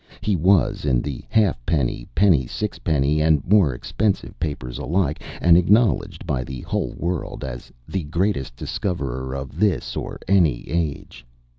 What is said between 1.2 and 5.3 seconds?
halfpenny, penny, six penny, and more expensive papers alike,